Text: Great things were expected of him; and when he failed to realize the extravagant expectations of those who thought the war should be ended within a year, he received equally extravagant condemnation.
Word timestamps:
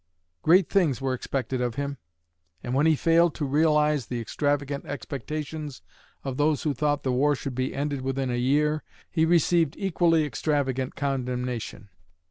Great 0.41 0.67
things 0.67 0.99
were 0.99 1.13
expected 1.13 1.61
of 1.61 1.75
him; 1.75 1.99
and 2.63 2.73
when 2.73 2.87
he 2.87 2.95
failed 2.95 3.35
to 3.35 3.45
realize 3.45 4.07
the 4.07 4.19
extravagant 4.19 4.83
expectations 4.85 5.83
of 6.23 6.37
those 6.37 6.63
who 6.63 6.73
thought 6.73 7.03
the 7.03 7.11
war 7.11 7.35
should 7.35 7.53
be 7.53 7.75
ended 7.75 8.01
within 8.01 8.31
a 8.31 8.35
year, 8.35 8.81
he 9.11 9.25
received 9.27 9.75
equally 9.77 10.25
extravagant 10.25 10.95
condemnation. 10.95 11.89